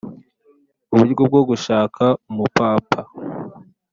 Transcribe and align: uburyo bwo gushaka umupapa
uburyo 0.93 1.21
bwo 1.29 1.41
gushaka 1.49 2.03
umupapa 2.29 3.01